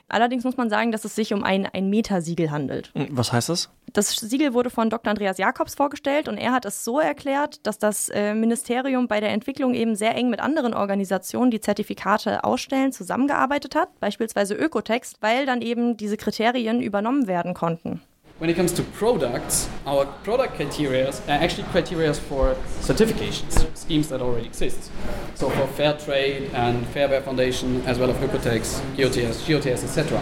Allerdings 0.08 0.44
muss 0.44 0.56
man 0.56 0.70
sagen, 0.70 0.92
dass 0.92 1.04
es 1.04 1.16
sich 1.16 1.32
um 1.32 1.42
ein, 1.42 1.66
ein 1.66 1.90
Metasiegel 1.90 2.52
handelt. 2.52 2.92
Was 2.94 3.32
heißt 3.32 3.48
das? 3.48 3.68
Das 3.92 4.10
Siegel 4.10 4.52
wurde 4.52 4.70
von 4.70 4.90
Dr. 4.90 5.10
Andreas 5.10 5.38
Jakobs 5.38 5.74
vorgestellt 5.74 6.28
und 6.28 6.36
er 6.36 6.52
hat 6.52 6.64
es 6.64 6.84
so 6.84 7.00
erklärt, 7.00 7.66
dass 7.66 7.78
das 7.78 8.08
äh, 8.08 8.34
Ministerium 8.34 9.08
bei 9.08 9.20
der 9.20 9.30
Entwicklung 9.30 9.74
eben 9.74 9.96
sehr 9.96 10.14
eng 10.14 10.28
mit 10.28 10.40
anderen 10.40 10.74
Organisationen, 10.74 11.50
die 11.50 11.60
Zertifikate 11.60 12.44
ausstellen, 12.44 12.92
zusammengearbeitet 12.92 13.74
hat, 13.74 13.98
beispielsweise 14.00 14.54
Ökotext, 14.54 15.16
weil 15.20 15.46
dann 15.46 15.62
eben 15.62 15.96
diese 15.96 16.16
Kriterien 16.16 16.75
übernommen 16.82 17.26
werden 17.26 17.54
konnten. 17.54 18.00
When 18.38 18.50
it 18.50 18.56
comes 18.56 18.72
to 18.74 18.82
products, 18.82 19.66
our 19.86 20.04
product 20.22 20.56
criteria 20.56 21.08
are 21.08 21.42
actually 21.42 21.62
criteria 21.72 22.12
for 22.12 22.54
certifications, 22.82 23.66
schemes 23.74 24.10
that 24.10 24.20
already 24.20 24.44
exist. 24.44 24.90
So 25.36 25.48
for 25.48 25.66
Fair 25.68 25.94
Trade 25.94 26.50
and 26.52 26.84
Fairware 26.86 27.22
Foundation, 27.22 27.80
as 27.86 27.98
well 27.98 28.10
as 28.10 28.16
Ökotex, 28.18 28.78
GOTS, 28.94 29.48
GOTS, 29.48 29.84
etc. 29.84 30.20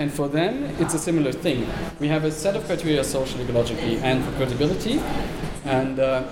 And 0.00 0.12
for 0.12 0.26
them, 0.28 0.64
it's 0.80 0.94
a 0.94 0.98
similar 0.98 1.30
thing. 1.30 1.64
We 2.00 2.08
have 2.08 2.24
a 2.24 2.32
set 2.32 2.56
of 2.56 2.64
criteria 2.64 3.04
socially, 3.04 3.44
ecologically, 3.44 4.02
and 4.02 4.24
for 4.24 4.32
credibility. 4.32 5.00
And 5.64 6.00
uh, 6.00 6.24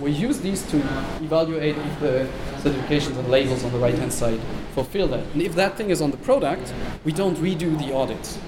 we 0.00 0.12
use 0.12 0.40
these 0.40 0.62
to 0.70 0.78
evaluate 1.22 1.76
if 1.76 2.00
the 2.00 2.26
certifications 2.62 3.18
and 3.18 3.28
labels 3.28 3.64
on 3.64 3.72
the 3.72 3.78
right 3.78 3.94
hand 3.94 4.14
side 4.14 4.40
fulfill 4.74 5.08
that. 5.08 5.26
And 5.34 5.42
if 5.42 5.54
that 5.56 5.76
thing 5.76 5.90
is 5.90 6.00
on 6.00 6.10
the 6.10 6.16
product, 6.16 6.72
we 7.04 7.12
don't 7.12 7.36
redo 7.36 7.78
the 7.78 7.92
audit. 7.92 8.38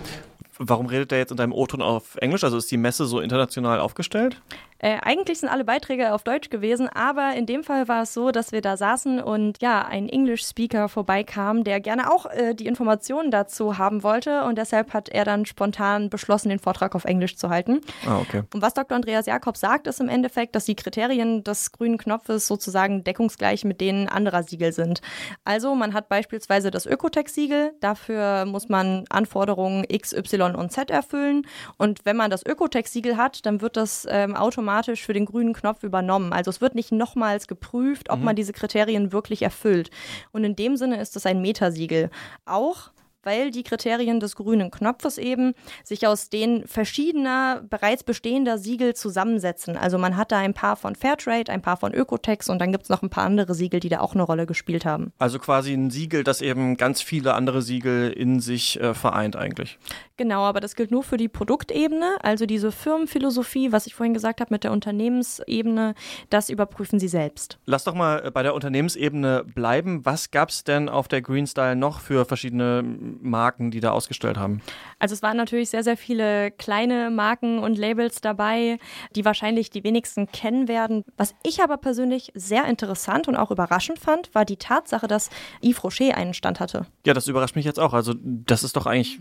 Warum 0.65 0.87
redet 0.87 1.11
er 1.11 1.19
jetzt 1.19 1.31
in 1.31 1.37
deinem 1.37 1.53
O-Ton 1.53 1.83
auf 1.83 2.17
Englisch? 2.17 2.45
Also 2.45 2.57
ist 2.57 2.71
die 2.71 2.77
Messe 2.77 3.07
so 3.07 3.21
international 3.21 3.81
aufgestellt? 3.81 4.41
Äh, 4.83 4.99
eigentlich 5.01 5.39
sind 5.39 5.49
alle 5.49 5.65
Beiträge 5.65 6.13
auf 6.13 6.25
Deutsch 6.25 6.51
gewesen, 6.51 6.89
aber 6.89 7.35
in 7.37 7.47
dem 7.47 7.63
Fall 7.63 7.87
war 7.87 8.03
es 8.03 8.13
so, 8.13 8.33
dass 8.33 8.51
wir 8.51 8.63
da 8.63 8.77
saßen 8.77 9.21
und 9.21 9.63
ja, 9.63 9.87
ein 9.87 10.09
English-Speaker 10.09 10.89
vorbeikam, 10.89 11.63
der 11.63 11.79
gerne 11.79 12.13
auch 12.13 12.27
äh, 12.27 12.53
die 12.53 12.67
Informationen 12.67 13.31
dazu 13.31 13.79
haben 13.79 14.03
wollte 14.03 14.43
und 14.43 14.59
deshalb 14.59 14.93
hat 14.93 15.09
er 15.09 15.25
dann 15.25 15.47
spontan 15.47 16.11
beschlossen, 16.11 16.49
den 16.49 16.59
Vortrag 16.59 16.97
auf 16.97 17.05
Englisch 17.05 17.37
zu 17.37 17.49
halten. 17.49 17.81
Ah, 18.05 18.19
okay. 18.19 18.43
Und 18.53 18.61
was 18.61 18.75
Dr. 18.75 18.97
Andreas 18.97 19.27
Jakob 19.27 19.57
sagt, 19.57 19.87
ist 19.87 20.01
im 20.01 20.09
Endeffekt, 20.09 20.57
dass 20.57 20.65
die 20.65 20.75
Kriterien 20.75 21.45
des 21.45 21.71
grünen 21.71 21.97
Knopfes 21.97 22.49
sozusagen 22.49 23.05
deckungsgleich 23.05 23.65
mit 23.65 23.81
denen 23.81 24.09
anderer 24.09 24.43
Siegel 24.43 24.73
sind. 24.73 25.01
Also 25.45 25.77
man 25.77 25.95
hat 25.95 26.09
beispielsweise 26.09 26.73
das 26.73 26.87
Ökotex-Siegel, 26.87 27.73
dafür 27.81 28.47
muss 28.47 28.69
man 28.69 29.05
Anforderungen 29.11 29.85
X, 29.87 30.13
Y 30.13 30.57
und 30.57 30.73
Z 30.73 30.91
erfüllen 30.91 31.47
und 31.79 32.05
wenn 32.05 32.17
man 32.17 32.33
das 32.33 32.45
Ökotex-Siegel 32.45 33.17
hat, 33.17 33.47
dann 33.47 33.61
wird 33.61 33.77
das 33.77 34.09
ähm, 34.11 34.35
automatisch 34.35 34.72
automatisch 34.73 35.05
für 35.05 35.13
den 35.13 35.27
grünen 35.27 35.53
Knopf 35.53 35.83
übernommen. 35.83 36.33
Also 36.33 36.51
es 36.51 36.61
wird 36.61 36.75
nicht 36.75 36.93
nochmals 36.93 37.47
geprüft, 37.47 38.11
ob 38.11 38.19
mhm. 38.21 38.25
man 38.25 38.37
diese 38.37 38.53
Kriterien 38.53 39.13
wirklich 39.13 39.43
erfüllt. 39.43 39.91
Und 40.33 40.45
in 40.45 40.57
dem 40.57 40.77
Sinne 40.77 41.01
ist 41.01 41.17
es 41.17 41.27
ein 41.27 41.43
Metasiegel. 41.43 42.11
Auch 42.47 42.91
weil 43.25 43.51
die 43.51 43.63
Kriterien 43.63 44.21
des 44.21 44.35
grünen 44.37 44.71
Knopfes 44.71 45.17
eben 45.17 45.55
sich 45.85 46.07
aus 46.07 46.29
den 46.29 46.67
verschiedener 46.67 47.63
bereits 47.69 48.03
bestehender 48.03 48.59
Siegel 48.59 48.95
zusammensetzen. 48.95 49.77
Also 49.77 49.97
man 49.97 50.17
hat 50.17 50.33
da 50.33 50.39
ein 50.39 50.55
paar 50.55 50.75
von 50.75 50.97
Fairtrade, 50.97 51.53
ein 51.53 51.63
paar 51.63 51.77
von 51.77 51.95
Ökotex 51.95 52.49
und 52.49 52.59
dann 52.59 52.73
gibt 52.73 52.85
es 52.85 52.91
noch 52.91 53.03
ein 53.03 53.11
paar 53.11 53.25
andere 53.25 53.55
Siegel, 53.55 53.79
die 53.79 53.89
da 53.89 54.01
auch 54.01 54.15
eine 54.15 54.25
Rolle 54.25 54.47
gespielt 54.47 54.85
haben. 54.85 55.13
Also 55.19 55.39
quasi 55.39 55.73
ein 55.73 55.91
Siegel, 55.91 56.25
das 56.25 56.41
eben 56.41 56.77
ganz 56.77 57.01
viele 57.01 57.35
andere 57.35 57.63
Siegel 57.63 58.11
in 58.11 58.41
sich 58.41 58.81
äh, 58.81 58.95
vereint 58.95 59.37
eigentlich. 59.37 59.79
Genau, 60.17 60.43
aber 60.43 60.61
das 60.61 60.77
gilt 60.77 60.91
nur 60.91 61.03
für 61.03 61.17
die 61.17 61.29
Produktebene, 61.29 62.19
also 62.23 62.47
diese 62.47 62.71
Firmenphilosophie, 62.71 63.73
was 63.73 63.87
ich 63.87 63.95
vorhin 63.95 64.15
gesagt 64.15 64.41
habe 64.41 64.53
mit 64.53 64.65
der 64.65 64.73
Unternehmensebene, 64.73 65.95
das 66.31 66.49
überprüfen 66.49 66.99
Sie 66.99 67.09
selbst. 67.09 67.59
Lass 67.65 67.85
doch 67.85 67.95
mal 67.95 68.31
bei 68.31 68.43
der 68.43 68.55
Unternehmensebene 68.55 69.45
bleiben. 69.45 70.05
Was 70.05 70.31
gab 70.31 70.51
es 70.51 70.65
denn 70.65 70.89
auf 70.89 71.09
der 71.09 71.23
Green 71.23 71.47
Style 71.47 71.77
noch 71.77 72.01
für 72.01 72.25
verschiedene 72.25 72.83
Marken, 72.83 73.71
die 73.71 73.81
da 73.81 73.91
ausgestellt 73.91 74.37
haben? 74.37 74.61
Also 74.99 75.15
es 75.15 75.23
waren 75.23 75.37
natürlich 75.37 75.71
sehr, 75.71 75.83
sehr 75.83 75.97
viele 75.97 76.51
kleine 76.51 77.11
Marken 77.11 77.59
und 77.59 77.79
Labels 77.79 78.21
dabei, 78.21 78.79
die 79.17 79.25
wahrscheinlich 79.25 79.71
die 79.71 79.83
wenigsten 79.83 80.31
kennen 80.31 80.69
werden. 80.69 81.05
Was 81.17 81.35
ich 81.43 81.63
aber 81.63 81.79
persönlich 81.79 82.33
sehr 82.35 82.67
interessant 82.67 83.29
und 83.29 83.37
auch 83.37 83.51
überraschend 83.51 83.99
fand, 83.99 84.35
war 84.35 84.45
die 84.45 84.57
Tatsache, 84.57 85.09
dass 85.09 85.31
Yves 85.63 85.83
Rocher 85.83 86.17
einen 86.17 86.35
Stand 86.35 86.61
hatte. 86.61 86.87
Ja, 87.07 87.15
das 87.15 87.27
überrascht 87.27 87.57
mich 87.57 87.65
jetzt 87.65 87.81
auch. 87.81 87.93
Also 87.93 88.15
das 88.23 88.63
ist 88.63 88.77
doch 88.77 88.87
eigentlich 88.87 89.21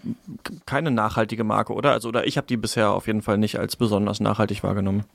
keine 0.66 0.91
nachhaltige 0.94 1.44
Marke, 1.44 1.74
oder? 1.74 1.92
Also 1.92 2.10
oder 2.10 2.28
ich 2.28 2.38
habe 2.38 2.48
die 2.48 2.58
bisher 2.58 2.92
auf 2.92 3.08
jeden 3.08 3.22
Fall 3.22 3.38
nicht 3.38 3.58
als 3.60 3.76
besonders 3.76 4.20
nachhaltig 4.20 4.64
wahrgenommen. 4.64 5.06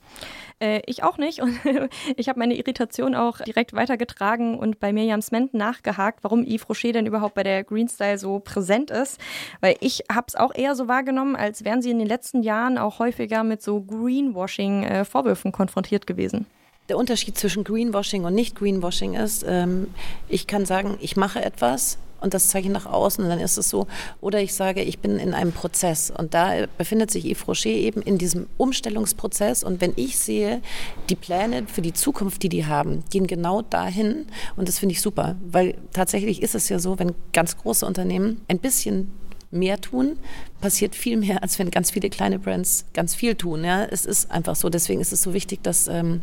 Äh, 0.59 0.81
ich 0.85 1.03
auch 1.03 1.17
nicht. 1.17 1.41
Und 1.41 1.59
ich 2.15 2.29
habe 2.29 2.39
meine 2.39 2.55
Irritation 2.55 3.15
auch 3.15 3.39
direkt 3.41 3.73
weitergetragen 3.73 4.57
und 4.57 4.79
bei 4.79 4.93
Miriam 4.93 5.21
Sment 5.21 5.53
nachgehakt, 5.53 6.23
warum 6.23 6.43
Yves 6.43 6.67
Rocher 6.69 6.91
denn 6.91 7.05
überhaupt 7.05 7.35
bei 7.35 7.43
der 7.43 7.63
Green 7.63 7.87
Style 7.87 8.17
so 8.17 8.39
präsent 8.39 8.91
ist. 8.91 9.19
Weil 9.61 9.75
ich 9.79 10.03
habe 10.11 10.25
es 10.27 10.35
auch 10.35 10.53
eher 10.53 10.75
so 10.75 10.87
wahrgenommen, 10.87 11.35
als 11.35 11.63
wären 11.63 11.81
sie 11.81 11.91
in 11.91 11.99
den 11.99 12.07
letzten 12.07 12.43
Jahren 12.43 12.77
auch 12.77 12.99
häufiger 12.99 13.43
mit 13.43 13.61
so 13.61 13.81
Greenwashing-Vorwürfen 13.81 15.51
konfrontiert 15.51 16.07
gewesen. 16.07 16.45
Der 16.89 16.97
Unterschied 16.97 17.37
zwischen 17.37 17.65
Greenwashing 17.65 18.23
und 18.23 18.33
nicht 18.33 18.55
Greenwashing 18.55 19.13
ist, 19.13 19.45
ähm, 19.47 19.93
ich 20.29 20.47
kann 20.47 20.65
sagen, 20.65 20.97
ich 21.01 21.17
mache 21.17 21.43
etwas, 21.43 21.97
und 22.21 22.33
das 22.33 22.47
zeige 22.47 22.67
ich 22.67 22.73
nach 22.73 22.85
außen 22.85 23.23
und 23.23 23.29
dann 23.29 23.39
ist 23.39 23.57
es 23.57 23.69
so. 23.69 23.87
Oder 24.21 24.41
ich 24.41 24.53
sage, 24.53 24.81
ich 24.81 24.99
bin 24.99 25.17
in 25.17 25.33
einem 25.33 25.51
Prozess 25.51 26.11
und 26.15 26.33
da 26.33 26.65
befindet 26.77 27.11
sich 27.11 27.25
Yves 27.25 27.47
Rocher 27.47 27.69
eben 27.69 28.01
in 28.01 28.17
diesem 28.17 28.47
Umstellungsprozess 28.57 29.63
und 29.63 29.81
wenn 29.81 29.93
ich 29.95 30.17
sehe, 30.17 30.61
die 31.09 31.15
Pläne 31.15 31.65
für 31.67 31.81
die 31.81 31.93
Zukunft, 31.93 32.43
die 32.43 32.49
die 32.49 32.65
haben, 32.65 33.03
gehen 33.09 33.27
genau 33.27 33.61
dahin 33.61 34.27
und 34.55 34.67
das 34.67 34.79
finde 34.79 34.93
ich 34.93 35.01
super, 35.01 35.35
weil 35.45 35.75
tatsächlich 35.93 36.41
ist 36.41 36.55
es 36.55 36.69
ja 36.69 36.79
so, 36.79 36.99
wenn 36.99 37.13
ganz 37.33 37.57
große 37.57 37.85
Unternehmen 37.85 38.41
ein 38.47 38.59
bisschen 38.59 39.11
mehr 39.51 39.79
tun, 39.79 40.17
passiert 40.61 40.95
viel 40.95 41.17
mehr, 41.17 41.43
als 41.43 41.59
wenn 41.59 41.71
ganz 41.71 41.91
viele 41.91 42.09
kleine 42.09 42.39
Brands 42.39 42.85
ganz 42.93 43.15
viel 43.15 43.35
tun. 43.35 43.63
Ja, 43.63 43.83
es 43.85 44.05
ist 44.05 44.31
einfach 44.31 44.55
so. 44.55 44.69
Deswegen 44.69 45.01
ist 45.01 45.13
es 45.13 45.21
so 45.21 45.33
wichtig, 45.33 45.61
dass 45.63 45.87
ähm, 45.87 46.21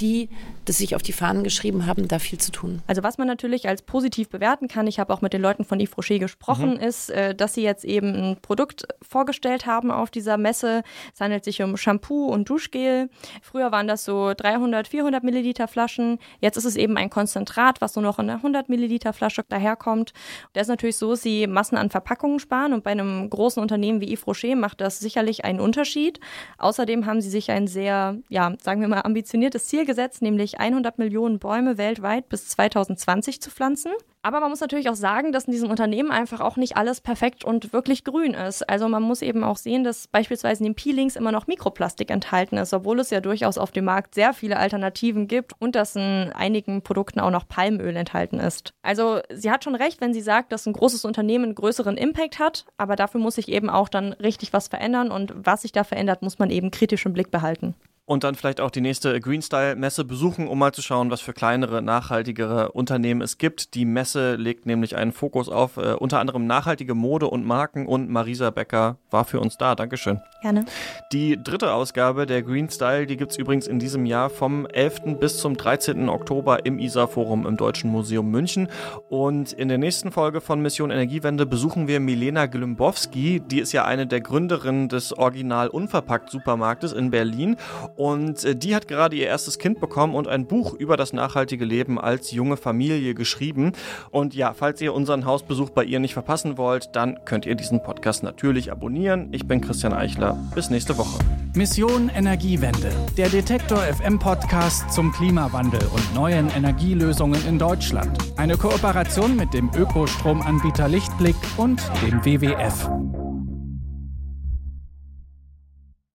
die, 0.00 0.28
das 0.64 0.78
sich 0.78 0.94
auf 0.94 1.02
die 1.02 1.12
Fahnen 1.12 1.44
geschrieben 1.44 1.86
haben, 1.86 2.08
da 2.08 2.18
viel 2.18 2.38
zu 2.38 2.52
tun. 2.52 2.82
Also 2.86 3.02
was 3.02 3.18
man 3.18 3.26
natürlich 3.26 3.68
als 3.68 3.82
positiv 3.82 4.28
bewerten 4.28 4.68
kann, 4.68 4.86
ich 4.86 4.98
habe 4.98 5.12
auch 5.12 5.20
mit 5.20 5.32
den 5.32 5.40
Leuten 5.40 5.64
von 5.64 5.80
Yves 5.80 5.96
Rocher 5.96 6.18
gesprochen, 6.18 6.74
mhm. 6.74 6.80
ist, 6.80 7.10
äh, 7.10 7.34
dass 7.34 7.54
sie 7.54 7.62
jetzt 7.62 7.84
eben 7.84 8.14
ein 8.14 8.36
Produkt 8.40 8.86
vorgestellt 9.02 9.66
haben 9.66 9.90
auf 9.90 10.10
dieser 10.10 10.36
Messe. 10.36 10.82
Es 11.14 11.20
handelt 11.20 11.44
sich 11.44 11.62
um 11.62 11.76
Shampoo 11.76 12.26
und 12.26 12.48
Duschgel. 12.48 13.08
Früher 13.42 13.72
waren 13.72 13.88
das 13.88 14.04
so 14.04 14.32
300, 14.34 14.88
400 14.88 15.24
Milliliter 15.24 15.68
Flaschen. 15.68 16.18
Jetzt 16.40 16.56
ist 16.56 16.64
es 16.64 16.76
eben 16.76 16.96
ein 16.96 17.10
Konzentrat, 17.10 17.80
was 17.80 17.94
nur 17.94 18.02
noch 18.02 18.18
in 18.18 18.28
einer 18.28 18.38
100 18.38 18.68
Milliliter 18.68 19.12
Flasche 19.12 19.44
daherkommt. 19.48 20.12
Da 20.52 20.60
ist 20.60 20.68
natürlich 20.68 20.96
so, 20.96 21.10
dass 21.10 21.22
sie 21.22 21.46
Massen 21.46 21.76
an 21.76 21.90
Verpackungen 21.90 22.38
sparen 22.38 22.72
und 22.72 22.84
bei 22.84 22.90
einem 22.90 23.28
großen 23.30 23.62
Unternehmen 23.66 24.00
wie 24.00 24.12
Yves 24.12 24.26
Rocher 24.26 24.54
macht 24.54 24.80
das 24.80 25.00
sicherlich 25.00 25.44
einen 25.44 25.60
Unterschied. 25.60 26.20
Außerdem 26.58 27.04
haben 27.06 27.20
sie 27.20 27.30
sich 27.30 27.50
ein 27.50 27.66
sehr, 27.66 28.16
ja, 28.28 28.54
sagen 28.62 28.80
wir 28.80 28.88
mal, 28.88 29.02
ambitioniertes 29.02 29.66
Ziel 29.66 29.84
gesetzt, 29.84 30.22
nämlich 30.22 30.60
100 30.60 30.98
Millionen 30.98 31.40
Bäume 31.40 31.76
weltweit 31.78 32.28
bis 32.28 32.48
2020 32.48 33.40
zu 33.40 33.50
pflanzen. 33.50 33.92
Aber 34.26 34.40
man 34.40 34.50
muss 34.50 34.58
natürlich 34.58 34.90
auch 34.90 34.96
sagen, 34.96 35.30
dass 35.30 35.44
in 35.44 35.52
diesem 35.52 35.70
Unternehmen 35.70 36.10
einfach 36.10 36.40
auch 36.40 36.56
nicht 36.56 36.76
alles 36.76 37.00
perfekt 37.00 37.44
und 37.44 37.72
wirklich 37.72 38.02
grün 38.02 38.34
ist. 38.34 38.68
Also 38.68 38.88
man 38.88 39.04
muss 39.04 39.22
eben 39.22 39.44
auch 39.44 39.56
sehen, 39.56 39.84
dass 39.84 40.08
beispielsweise 40.08 40.64
in 40.64 40.70
den 40.70 40.74
Peelings 40.74 41.14
immer 41.14 41.30
noch 41.30 41.46
Mikroplastik 41.46 42.10
enthalten 42.10 42.56
ist, 42.56 42.74
obwohl 42.74 42.98
es 42.98 43.10
ja 43.10 43.20
durchaus 43.20 43.56
auf 43.56 43.70
dem 43.70 43.84
Markt 43.84 44.16
sehr 44.16 44.32
viele 44.32 44.56
Alternativen 44.56 45.28
gibt 45.28 45.52
und 45.60 45.76
dass 45.76 45.94
in 45.94 46.32
einigen 46.34 46.82
Produkten 46.82 47.20
auch 47.20 47.30
noch 47.30 47.46
Palmöl 47.46 47.94
enthalten 47.94 48.40
ist. 48.40 48.74
Also 48.82 49.20
sie 49.32 49.52
hat 49.52 49.62
schon 49.62 49.76
recht, 49.76 50.00
wenn 50.00 50.12
sie 50.12 50.22
sagt, 50.22 50.50
dass 50.50 50.66
ein 50.66 50.72
großes 50.72 51.04
Unternehmen 51.04 51.44
einen 51.44 51.54
größeren 51.54 51.96
Impact 51.96 52.40
hat, 52.40 52.64
aber 52.78 52.96
dafür 52.96 53.20
muss 53.20 53.36
sich 53.36 53.48
eben 53.48 53.70
auch 53.70 53.88
dann 53.88 54.12
richtig 54.14 54.52
was 54.52 54.66
verändern 54.66 55.12
und 55.12 55.34
was 55.36 55.62
sich 55.62 55.70
da 55.70 55.84
verändert, 55.84 56.22
muss 56.22 56.40
man 56.40 56.50
eben 56.50 56.72
kritisch 56.72 57.06
im 57.06 57.12
Blick 57.12 57.30
behalten 57.30 57.76
und 58.06 58.22
dann 58.22 58.36
vielleicht 58.36 58.60
auch 58.60 58.70
die 58.70 58.80
nächste 58.80 59.20
Green 59.20 59.42
Style 59.42 59.74
Messe 59.74 60.04
besuchen, 60.04 60.46
um 60.46 60.58
mal 60.58 60.72
zu 60.72 60.80
schauen, 60.80 61.10
was 61.10 61.20
für 61.20 61.32
kleinere, 61.32 61.82
nachhaltigere 61.82 62.70
Unternehmen 62.70 63.20
es 63.20 63.36
gibt. 63.36 63.74
Die 63.74 63.84
Messe 63.84 64.36
legt 64.36 64.64
nämlich 64.64 64.96
einen 64.96 65.12
Fokus 65.12 65.48
auf 65.48 65.76
äh, 65.76 65.94
unter 65.94 66.20
anderem 66.20 66.46
nachhaltige 66.46 66.94
Mode 66.94 67.26
und 67.26 67.44
Marken 67.44 67.86
und 67.86 68.08
Marisa 68.08 68.50
Becker 68.50 68.98
war 69.10 69.24
für 69.24 69.40
uns 69.40 69.56
da. 69.58 69.74
Dankeschön. 69.74 70.20
Gerne. 70.40 70.64
Die 71.12 71.42
dritte 71.42 71.72
Ausgabe 71.72 72.26
der 72.26 72.42
Green 72.42 72.70
Style, 72.70 73.06
die 73.06 73.16
gibt 73.16 73.32
es 73.32 73.38
übrigens 73.38 73.66
in 73.66 73.80
diesem 73.80 74.06
Jahr 74.06 74.30
vom 74.30 74.66
11. 74.66 75.18
bis 75.18 75.38
zum 75.38 75.56
13. 75.56 76.08
Oktober 76.08 76.64
im 76.64 76.78
ISA 76.78 77.08
Forum 77.08 77.44
im 77.44 77.56
Deutschen 77.56 77.90
Museum 77.90 78.30
München. 78.30 78.68
Und 79.08 79.52
in 79.52 79.66
der 79.66 79.78
nächsten 79.78 80.12
Folge 80.12 80.40
von 80.40 80.62
Mission 80.62 80.92
Energiewende 80.92 81.44
besuchen 81.44 81.88
wir 81.88 81.98
Milena 81.98 82.46
Glimbowski. 82.46 83.40
Die 83.40 83.58
ist 83.58 83.72
ja 83.72 83.84
eine 83.84 84.06
der 84.06 84.20
Gründerinnen 84.20 84.88
des 84.88 85.12
Original 85.12 85.66
Unverpackt 85.66 86.30
Supermarktes 86.30 86.92
in 86.92 87.10
Berlin 87.10 87.56
und 87.96 88.44
äh, 88.44 88.54
die 88.54 88.74
hat 88.74 88.88
gerade 88.88 89.16
ihr 89.16 89.26
erstes 89.26 89.58
Kind 89.58 89.80
bekommen 89.80 90.14
und 90.14 90.28
ein 90.28 90.46
Buch 90.46 90.74
über 90.74 90.96
das 90.96 91.12
nachhaltige 91.12 91.64
Leben 91.64 91.98
als 91.98 92.30
junge 92.30 92.56
Familie 92.56 93.14
geschrieben. 93.14 93.72
Und 94.10 94.34
ja, 94.34 94.54
falls 94.54 94.80
ihr 94.80 94.94
unseren 94.94 95.24
Hausbesuch 95.24 95.70
bei 95.70 95.84
ihr 95.84 95.98
nicht 95.98 96.14
verpassen 96.14 96.58
wollt, 96.58 96.94
dann 96.94 97.18
könnt 97.24 97.46
ihr 97.46 97.54
diesen 97.54 97.82
Podcast 97.82 98.22
natürlich 98.22 98.70
abonnieren. 98.70 99.28
Ich 99.32 99.46
bin 99.46 99.60
Christian 99.60 99.92
Eichler. 99.92 100.38
Bis 100.54 100.70
nächste 100.70 100.96
Woche. 100.98 101.18
Mission 101.54 102.10
Energiewende. 102.14 102.92
Der 103.16 103.28
Detektor 103.30 103.78
FM 103.78 104.18
Podcast 104.18 104.92
zum 104.92 105.10
Klimawandel 105.12 105.80
und 105.94 106.14
neuen 106.14 106.50
Energielösungen 106.50 107.40
in 107.48 107.58
Deutschland. 107.58 108.18
Eine 108.36 108.58
Kooperation 108.58 109.36
mit 109.36 109.54
dem 109.54 109.70
Ökostromanbieter 109.74 110.88
Lichtblick 110.88 111.36
und 111.56 111.80
dem 112.02 112.24
WWF. 112.24 112.90